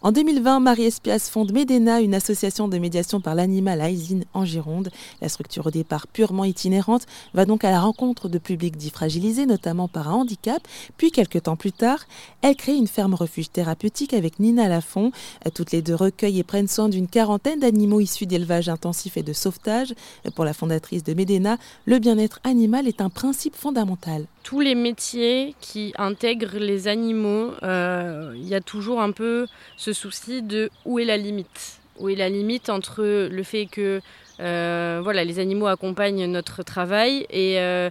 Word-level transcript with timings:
En 0.00 0.12
2020, 0.12 0.60
Marie 0.60 0.84
Espias 0.84 1.28
fonde 1.28 1.50
Medena, 1.50 2.00
une 2.00 2.14
association 2.14 2.68
de 2.68 2.78
médiation 2.78 3.20
par 3.20 3.34
l'animal 3.34 3.80
à 3.80 3.88
en 4.32 4.44
Gironde. 4.44 4.90
La 5.20 5.28
structure 5.28 5.66
au 5.66 5.70
départ 5.72 6.06
purement 6.06 6.44
itinérante 6.44 7.04
va 7.34 7.44
donc 7.44 7.64
à 7.64 7.72
la 7.72 7.80
rencontre 7.80 8.28
de 8.28 8.38
publics 8.38 8.76
dits 8.76 8.90
fragilisés, 8.90 9.44
notamment 9.44 9.88
par 9.88 10.08
un 10.08 10.12
handicap. 10.12 10.62
Puis, 10.98 11.10
quelques 11.10 11.42
temps 11.42 11.56
plus 11.56 11.72
tard, 11.72 12.06
elle 12.42 12.54
crée 12.54 12.76
une 12.76 12.86
ferme 12.86 13.14
refuge 13.14 13.50
thérapeutique 13.50 14.14
avec 14.14 14.38
Nina 14.38 14.68
Lafont. 14.68 15.10
Toutes 15.52 15.72
les 15.72 15.82
deux 15.82 15.96
recueillent 15.96 16.38
et 16.38 16.44
prennent 16.44 16.68
soin 16.68 16.88
d'une 16.88 17.08
quarantaine 17.08 17.58
d'animaux 17.58 17.98
issus 17.98 18.26
d'élevage 18.26 18.68
intensif 18.68 19.16
et 19.16 19.24
de 19.24 19.32
sauvetage. 19.32 19.94
Pour 20.36 20.44
la 20.44 20.54
fondatrice 20.54 21.02
de 21.02 21.12
Medena, 21.12 21.58
le 21.86 21.98
bien-être 21.98 22.38
animal 22.44 22.86
est 22.86 23.00
un 23.00 23.10
principe 23.10 23.56
fondamental. 23.56 24.26
Tous 24.48 24.60
les 24.60 24.74
métiers 24.74 25.54
qui 25.60 25.92
intègrent 25.98 26.56
les 26.56 26.88
animaux, 26.88 27.52
euh, 27.62 28.32
il 28.34 28.48
y 28.48 28.54
a 28.54 28.62
toujours 28.62 29.02
un 29.02 29.12
peu 29.12 29.46
ce 29.76 29.92
souci 29.92 30.40
de 30.40 30.70
où 30.86 30.98
est 30.98 31.04
la 31.04 31.18
limite 31.18 31.80
Où 31.98 32.08
est 32.08 32.14
la 32.14 32.30
limite 32.30 32.70
entre 32.70 33.28
le 33.30 33.42
fait 33.42 33.66
que 33.66 34.00
euh, 34.40 35.00
voilà, 35.04 35.22
les 35.24 35.38
animaux 35.38 35.66
accompagnent 35.66 36.24
notre 36.24 36.62
travail 36.62 37.26
et 37.28 37.60
euh, 37.60 37.90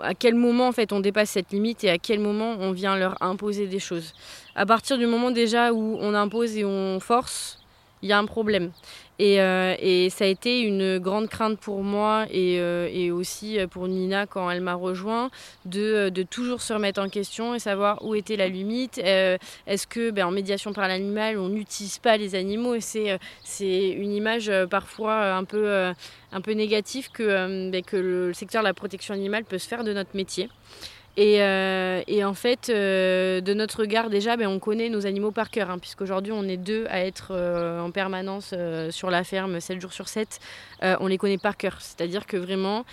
à 0.00 0.14
quel 0.14 0.34
moment 0.34 0.66
en 0.66 0.72
fait 0.72 0.92
on 0.92 0.98
dépasse 0.98 1.30
cette 1.30 1.52
limite 1.52 1.84
et 1.84 1.90
à 1.90 1.98
quel 1.98 2.18
moment 2.18 2.56
on 2.58 2.72
vient 2.72 2.96
leur 2.96 3.16
imposer 3.22 3.68
des 3.68 3.78
choses. 3.78 4.12
À 4.56 4.66
partir 4.66 4.98
du 4.98 5.06
moment 5.06 5.30
déjà 5.30 5.72
où 5.72 5.98
on 6.00 6.14
impose 6.14 6.56
et 6.56 6.64
on 6.64 6.98
force, 6.98 7.59
il 8.02 8.08
y 8.08 8.12
a 8.12 8.18
un 8.18 8.26
problème. 8.26 8.72
Euh, 9.20 9.76
et, 9.78 10.08
ça 10.10 10.24
a 10.24 10.28
été 10.28 10.60
une 10.60 10.98
grande 10.98 11.28
crainte 11.28 11.58
pour 11.58 11.82
moi 11.82 12.26
et, 12.30 12.58
euh, 12.58 13.12
aussi 13.12 13.58
pour 13.70 13.86
Nina 13.86 14.26
quand 14.26 14.50
elle 14.50 14.62
m'a 14.62 14.74
rejoint 14.74 15.30
de, 15.66 16.10
toujours 16.30 16.62
se 16.62 16.72
remettre 16.72 17.00
en 17.00 17.08
question 17.08 17.54
et 17.54 17.58
savoir 17.58 18.04
où 18.04 18.14
était 18.14 18.36
la 18.36 18.48
limite. 18.48 19.00
Euh, 19.04 19.36
est-ce 19.66 19.86
que 19.86 20.10
ben, 20.10 20.26
en 20.26 20.30
médiation 20.30 20.72
par 20.72 20.88
l'animal, 20.88 21.38
on 21.38 21.48
n'utilise 21.48 21.98
pas 21.98 22.16
les 22.16 22.34
animaux 22.34 22.76
c'est, 22.80 23.18
une 23.60 24.12
image 24.12 24.50
parfois 24.70 25.34
un 25.34 25.44
peu, 25.44 25.92
un 26.32 26.40
peu 26.40 26.52
négative 26.52 27.10
que, 27.10 27.70
ben, 27.70 27.82
que 27.82 27.96
le 27.96 28.32
secteur 28.32 28.62
de 28.62 28.68
la 28.68 28.74
protection 28.74 29.14
animale 29.14 29.44
peut 29.44 29.58
se 29.58 29.68
faire 29.68 29.84
de 29.84 29.92
notre 29.92 30.14
métier. 30.14 30.48
Euh, 31.18 32.02
et, 32.06 32.24
en 32.24 32.34
fait, 32.34 32.68
euh, 32.70 33.40
de 33.40 33.52
notre 33.52 33.80
regard, 33.80 34.10
déjà, 34.10 34.36
ben, 34.36 34.46
on 34.46 34.58
connaît 34.58 34.88
nos 34.88 35.06
animaux 35.06 35.32
par 35.32 35.50
cœur, 35.50 35.70
hein, 35.70 35.78
puisqu'aujourd'hui, 35.78 36.32
on 36.32 36.44
est 36.44 36.56
deux 36.56 36.86
à 36.88 37.04
être 37.04 37.28
euh, 37.32 37.80
en 37.80 37.90
permanence 37.90 38.54
sur 38.90 39.10
la 39.10 39.24
ferme 39.24 39.60
7 39.60 39.80
jours 39.80 39.92
sur 39.92 40.08
7. 40.08 40.38
on 40.82 41.06
les 41.06 41.18
connaît 41.18 41.38
par 41.38 41.56
cœur. 41.56 41.76
C'est-à-dire 41.80 42.26
que 42.26 42.36
vraiment, 42.36 42.84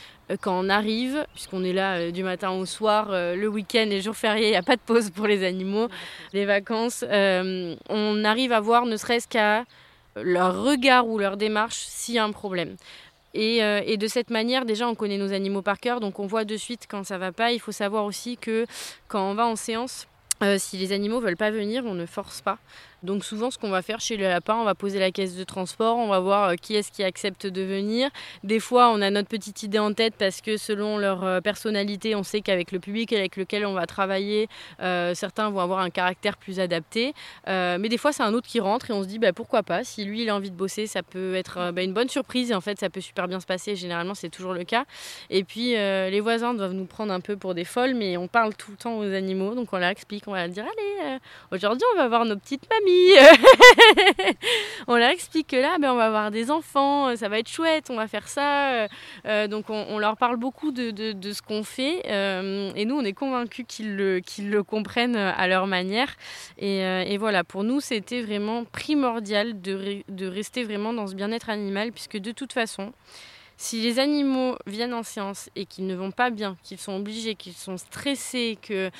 quand 0.41 0.59
on 0.59 0.69
arrive, 0.69 1.25
puisqu'on 1.33 1.63
est 1.63 1.73
là 1.73 2.11
du 2.11 2.23
matin 2.23 2.51
au 2.51 2.65
soir, 2.65 3.09
le 3.11 3.47
week-end, 3.47 3.85
les 3.87 4.01
jours 4.01 4.15
fériés, 4.15 4.47
il 4.47 4.51
n'y 4.51 4.57
a 4.57 4.63
pas 4.63 4.75
de 4.75 4.81
pause 4.81 5.09
pour 5.09 5.27
les 5.27 5.45
animaux, 5.45 5.87
les 6.33 6.45
vacances, 6.45 7.05
on 7.09 8.23
arrive 8.25 8.51
à 8.51 8.59
voir, 8.59 8.85
ne 8.85 8.97
serait-ce 8.97 9.27
qu'à 9.27 9.63
leur 10.23 10.63
regard 10.63 11.07
ou 11.07 11.17
leur 11.19 11.37
démarche, 11.37 11.77
s'il 11.87 12.15
y 12.15 12.19
a 12.19 12.23
un 12.23 12.31
problème. 12.31 12.75
Euh, 13.37 13.81
et, 13.85 13.97
de 13.97 14.07
cette 14.07 14.29
manière, 14.29 14.65
déjà, 14.65 14.87
on 14.87 14.95
connaît 14.95 15.17
nos 15.17 15.33
animaux 15.33 15.61
par 15.61 15.79
cœur, 15.79 15.99
donc 15.99 16.19
on 16.19 16.27
voit 16.27 16.45
de 16.45 16.57
suite 16.57 16.87
quand 16.89 17.03
ça 17.03 17.17
va 17.17 17.31
pas. 17.31 17.51
Il 17.51 17.59
faut 17.59 17.71
savoir 17.71 18.05
aussi 18.05 18.37
que 18.37 18.65
quand 19.07 19.29
on 19.29 19.33
va 19.35 19.45
en 19.45 19.55
séance, 19.55 20.07
euh, 20.43 20.57
si 20.59 20.77
les 20.77 20.93
animaux 20.93 21.19
veulent 21.19 21.37
pas 21.37 21.49
venir, 21.51 21.83
on 21.85 21.95
ne 21.95 22.05
force 22.05 22.41
pas. 22.41 22.59
Donc 23.03 23.23
souvent, 23.23 23.51
ce 23.51 23.57
qu'on 23.57 23.69
va 23.69 23.81
faire 23.81 23.99
chez 23.99 24.17
le 24.17 24.23
lapin, 24.23 24.55
on 24.55 24.63
va 24.63 24.73
poser 24.75 24.99
la 24.99 25.11
caisse 25.11 25.35
de 25.35 25.43
transport, 25.43 25.97
on 25.97 26.07
va 26.07 26.19
voir 26.19 26.49
euh, 26.49 26.55
qui 26.55 26.75
est-ce 26.75 26.91
qui 26.91 27.03
accepte 27.03 27.45
de 27.45 27.61
venir. 27.61 28.09
Des 28.43 28.59
fois, 28.59 28.89
on 28.89 29.01
a 29.01 29.09
notre 29.09 29.29
petite 29.29 29.61
idée 29.63 29.79
en 29.79 29.93
tête 29.93 30.15
parce 30.17 30.41
que 30.41 30.57
selon 30.57 30.97
leur 30.97 31.23
euh, 31.23 31.41
personnalité, 31.41 32.15
on 32.15 32.23
sait 32.23 32.41
qu'avec 32.41 32.71
le 32.71 32.79
public 32.79 33.13
avec 33.13 33.35
lequel 33.35 33.65
on 33.65 33.73
va 33.73 33.85
travailler, 33.85 34.47
certains 35.13 35.49
vont 35.49 35.59
avoir 35.59 35.79
un 35.79 35.89
caractère 35.89 36.37
plus 36.37 36.59
adapté. 36.59 37.13
mais 37.47 37.89
des 37.89 37.97
fois, 37.97 38.11
c'est 38.11 38.23
un 38.23 38.33
autre 38.33 38.47
qui 38.47 38.59
rentre 38.59 38.89
et 38.89 38.93
on 38.93 39.03
se 39.03 39.07
dit 39.07 39.19
bah, 39.19 39.33
pourquoi 39.33 39.63
pas? 39.63 39.83
Si 39.83 40.03
lui, 40.05 40.23
il 40.23 40.29
a 40.29 40.35
envie 40.35 40.51
de 40.51 40.55
bosser, 40.55 40.87
ça 40.87 41.03
peut 41.03 41.35
être 41.35 41.71
bah, 41.71 41.83
une 41.83 41.93
bonne 41.93 42.09
surprise 42.09 42.51
et 42.51 42.55
en 42.55 42.61
fait, 42.61 42.79
ça 42.79 42.89
peut 42.89 43.01
super 43.01 43.27
bien 43.27 43.39
se 43.39 43.45
passer. 43.45 43.75
Généralement, 43.75 44.15
c'est 44.15 44.29
toujours 44.29 44.53
le 44.53 44.63
cas. 44.63 44.85
Et 45.29 45.43
puis, 45.43 45.71
les 45.71 46.19
voisins 46.19 46.53
doivent 46.53 46.73
nous 46.73 46.85
prendre 46.85 47.13
un 47.13 47.19
peu 47.19 47.37
pour 47.37 47.53
des 47.53 47.65
folles, 47.65 47.95
mais 47.95 48.17
on 48.17 48.27
parle 48.27 48.55
tout 48.55 48.71
le 48.71 48.77
temps 48.77 48.97
aux 48.97 49.13
animaux, 49.13 49.55
donc 49.55 49.73
on 49.73 49.77
leur 49.77 49.89
explique, 49.89 50.26
on 50.27 50.33
va 50.33 50.47
dire 50.47 50.63
allez, 50.63 51.17
aujourd'hui, 51.51 51.85
on 51.95 51.97
va 51.97 52.07
voir 52.07 52.25
nos 52.25 52.35
petites 52.37 52.67
mamies 52.69 53.17
on 54.87 54.95
leur 54.95 55.09
explique 55.09 55.47
que 55.47 55.55
là, 55.55 55.77
ben, 55.79 55.91
on 55.91 55.95
va 55.95 56.05
avoir 56.05 56.31
des 56.31 56.51
enfants, 56.51 57.15
ça 57.15 57.29
va 57.29 57.39
être 57.39 57.49
chouette, 57.49 57.89
on 57.89 57.95
va 57.95 58.07
faire 58.07 58.27
ça. 58.27 58.71
Euh, 58.71 58.87
euh, 59.25 59.47
donc 59.47 59.69
on, 59.69 59.97
leur 59.99 60.17
parle 60.17 60.37
beaucoup 60.37 60.71
de, 60.71 60.93
ce 61.31 61.41
qu'on 61.41 61.63
fait. 61.63 62.03
Euh, 62.07 62.71
et 62.75 62.85
nous, 62.85 62.95
on 62.95 63.03
est 63.03 63.13
convaincus 63.13 63.65
qu'ils 63.67 63.95
le, 63.95 64.63
comprennent 64.63 65.15
à 65.15 65.47
leur 65.47 65.67
manière. 65.67 66.15
Et, 66.57 67.17
voilà, 67.17 67.43
pour 67.43 67.63
nous, 67.63 67.79
c'était 67.79 68.21
vraiment 68.21 68.63
primordial 68.65 69.61
de 69.61 70.27
rester 70.27 70.63
vraiment 70.63 70.93
dans 70.93 71.07
ce 71.07 71.15
bien-être 71.15 71.49
animal, 71.49 71.91
puisque 71.91 72.17
de 72.17 72.31
toute 72.31 72.53
façon, 72.53 72.93
si 73.57 73.81
les 73.81 73.97
animaux 73.97 74.55
viennent 74.67 74.93
en 74.93 75.03
séance 75.03 75.49
et 75.55 75.65
qu'ils 75.65 75.87
ne 75.87 75.95
vont 75.95 76.11
pas 76.11 76.29
bien, 76.29 76.55
qu'ils 76.63 76.77
sont 76.77 76.95
obligés, 76.95 77.33
qu'ils 77.33 77.53
sont 77.53 77.77
stressés, 77.77 78.57
que 78.61 78.91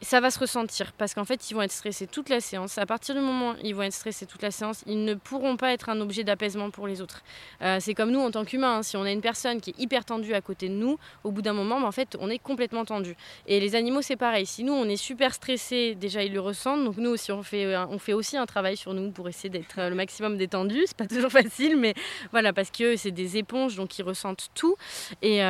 ça 0.00 0.20
va 0.20 0.30
se 0.30 0.38
ressentir 0.38 0.92
parce 0.92 1.14
qu'en 1.14 1.24
fait, 1.24 1.50
ils 1.50 1.54
vont 1.54 1.62
être 1.62 1.72
stressés 1.72 2.06
toute 2.06 2.28
la 2.28 2.40
séance. 2.40 2.78
À 2.78 2.86
partir 2.86 3.14
du 3.14 3.20
moment 3.20 3.50
où 3.50 3.54
ils 3.64 3.74
vont 3.74 3.82
être 3.82 3.92
stressés 3.92 4.26
toute 4.26 4.42
la 4.42 4.50
séance, 4.50 4.84
ils 4.86 5.04
ne 5.04 5.14
pourront 5.14 5.56
pas 5.56 5.72
être 5.72 5.88
un 5.88 6.00
objet 6.00 6.24
d'apaisement 6.24 6.70
pour 6.70 6.86
les 6.86 7.00
autres. 7.00 7.22
Euh, 7.62 7.78
c'est 7.80 7.94
comme 7.94 8.10
nous 8.10 8.20
en 8.20 8.30
tant 8.30 8.44
qu'humains. 8.44 8.76
Hein. 8.76 8.82
Si 8.82 8.96
on 8.96 9.02
a 9.02 9.10
une 9.10 9.20
personne 9.20 9.60
qui 9.60 9.70
est 9.70 9.78
hyper 9.78 10.04
tendue 10.04 10.34
à 10.34 10.40
côté 10.40 10.68
de 10.68 10.74
nous, 10.74 10.98
au 11.24 11.32
bout 11.32 11.42
d'un 11.42 11.52
moment, 11.52 11.80
bah, 11.80 11.86
en 11.86 11.92
fait, 11.92 12.16
on 12.20 12.30
est 12.30 12.38
complètement 12.38 12.84
tendu. 12.84 13.16
Et 13.46 13.58
les 13.58 13.74
animaux, 13.74 14.02
c'est 14.02 14.16
pareil. 14.16 14.46
Si 14.46 14.62
nous, 14.62 14.72
on 14.72 14.84
est 14.84 14.96
super 14.96 15.34
stressés, 15.34 15.96
déjà, 15.96 16.22
ils 16.22 16.32
le 16.32 16.40
ressentent. 16.40 16.84
Donc 16.84 16.96
nous 16.96 17.10
aussi, 17.10 17.32
on 17.32 17.42
fait, 17.42 17.64
euh, 17.64 17.86
on 17.86 17.98
fait 17.98 18.12
aussi 18.12 18.36
un 18.36 18.46
travail 18.46 18.76
sur 18.76 18.94
nous 18.94 19.10
pour 19.10 19.28
essayer 19.28 19.50
d'être 19.50 19.78
euh, 19.78 19.90
le 19.90 19.96
maximum 19.96 20.36
détendu. 20.36 20.84
C'est 20.86 20.96
pas 20.96 21.06
toujours 21.06 21.30
facile, 21.32 21.76
mais 21.76 21.94
voilà, 22.30 22.52
parce 22.52 22.70
que 22.70 22.96
c'est 22.96 23.10
des 23.10 23.36
éponges, 23.36 23.74
donc 23.74 23.98
ils 23.98 24.04
ressentent 24.04 24.48
tout. 24.54 24.76
Et, 25.22 25.40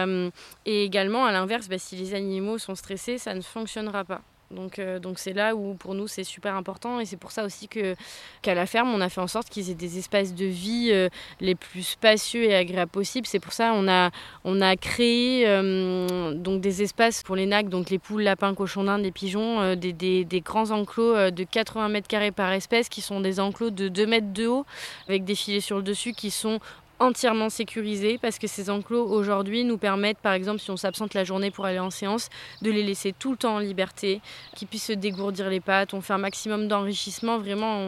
également, 0.65 1.27
à 1.27 1.33
l'inverse, 1.33 1.69
bah, 1.69 1.79
si 1.79 1.97
les 1.97 2.15
animaux 2.15 2.59
sont 2.59 2.75
stressés, 2.75 3.19
ça 3.19 3.35
ne 3.35 3.43
fonctionnera 3.43 4.05
pas. 4.05 4.23
Donc 4.51 4.79
euh, 4.79 4.99
donc 4.99 5.19
c'est 5.19 5.35
là 5.35 5.55
où 5.55 5.75
pour 5.75 5.95
nous 5.95 6.09
c'est 6.09 6.25
super 6.25 6.55
important 6.55 7.01
et 7.01 7.05
c'est 7.05 7.19
pour 7.19 7.33
ça 7.33 7.45
aussi 7.45 7.69
que 7.69 7.95
qu'à 8.41 8.55
la 8.55 8.65
ferme 8.65 8.89
on 8.95 9.01
a 9.03 9.11
fait 9.11 9.21
en 9.21 9.27
sorte 9.27 9.51
qu'ils 9.51 9.69
aient 9.69 9.75
des 9.75 9.99
espaces 9.99 10.35
de 10.35 10.47
vie 10.47 10.89
euh, 10.91 11.11
les 11.41 11.55
plus 11.55 11.83
spacieux 11.83 12.45
et 12.45 12.55
agréables 12.55 12.91
possibles. 12.91 13.27
C'est 13.27 13.41
pour 13.41 13.53
ça 13.53 13.73
on 13.75 13.89
a 13.89 14.11
on 14.45 14.59
créé 14.81 15.45
euh, 15.47 16.33
donc 16.33 16.63
des 16.63 16.83
espaces 16.83 17.23
pour 17.23 17.37
les 17.37 17.45
nacs 17.45 17.69
donc 17.69 17.91
les 17.91 17.99
poules, 17.99 18.23
lapins, 18.23 18.55
cochons 18.55 18.85
d'Inde, 18.85 19.03
les 19.03 19.13
pigeons, 19.13 19.75
des, 19.77 19.93
des, 19.93 20.25
des, 20.25 20.41
grands 20.41 20.71
enclos 20.71 21.31
de 21.31 21.45
80 21.45 21.89
mètres 21.91 22.09
carrés 22.09 22.33
par 22.33 22.53
espèce 22.53 22.89
qui 22.89 23.03
sont 23.03 23.21
des 23.21 23.41
enclos 23.41 23.71
de 23.71 23.89
2 23.89 24.07
mètres 24.07 24.33
de 24.33 24.47
haut 24.47 24.65
avec 25.09 25.25
des 25.25 25.35
filets 25.35 25.61
sur 25.61 25.77
le 25.77 25.83
dessus 25.83 26.13
qui 26.13 26.31
sont 26.31 26.59
entièrement 27.01 27.51
sécurisés 27.51 28.19
parce 28.19 28.39
que 28.39 28.47
ces 28.47 28.71
enclos 28.71 29.07
aujourd'hui 29.07 29.65
nous 29.65 29.79
permettent 29.79 30.19
par 30.19 30.33
exemple 30.33 30.61
si 30.61 30.71
on 30.71 30.77
s'absente 30.77 31.15
la 31.15 31.25
journée 31.25 31.51
pour 31.51 31.65
aller 31.65 31.79
en 31.79 31.91
séance 31.91 32.29
de 32.63 32.71
les 32.71 32.83
laisser 32.83 33.15
tout 33.19 33.31
le 33.33 33.37
temps 33.37 33.57
en 33.57 33.59
liberté, 33.59 34.21
qu'ils 34.55 34.69
puissent 34.69 34.87
se 34.87 34.93
dégourdir 34.93 35.49
les 35.49 35.61
pattes, 35.61 35.95
on 35.95 36.01
fait 36.01 36.13
un 36.13 36.19
maximum 36.19 36.69
d'enrichissement, 36.69 37.39
vraiment 37.39 37.79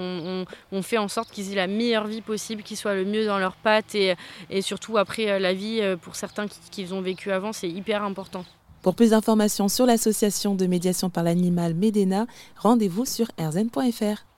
on, 0.72 0.82
fait 0.82 0.98
en 0.98 1.08
sorte 1.08 1.30
qu'ils 1.30 1.52
aient 1.52 1.56
la 1.56 1.66
meilleure 1.66 2.06
vie 2.06 2.22
possible, 2.22 2.62
qu'ils 2.62 2.76
soient 2.76 2.94
le 2.94 3.04
mieux 3.04 3.26
dans 3.26 3.38
leurs 3.38 3.56
pattes 3.56 3.94
et, 3.94 4.16
surtout 4.62 4.96
après 4.96 5.30
euh, 5.30 5.38
la 5.38 5.54
vie 5.54 5.80
euh, 5.80 5.96
pour 5.96 6.16
certains 6.16 6.46
qu'ils 6.70 6.94
ont 6.94 7.00
vécu 7.00 7.30
avant 7.30 7.52
c'est 7.52 7.68
hyper 7.68 8.02
important. 8.02 8.44
Pour 8.82 8.94
plus 8.94 9.10
d'informations 9.10 9.68
sur 9.68 9.84
l'association 9.84 10.54
de 10.54 10.66
médiation 10.66 11.10
par 11.10 11.22
l'animal 11.22 11.74
Medena, 11.74 12.26
rendez-vous 12.56 13.04
sur 13.04 13.30
erzen.fr. 13.36 14.29